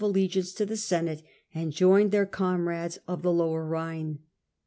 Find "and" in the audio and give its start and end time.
1.53-1.71